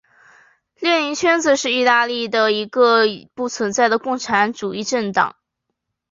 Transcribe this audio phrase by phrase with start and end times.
[0.79, 5.35] 列宁圈子是意大利的一个已不存在的共产主义政党。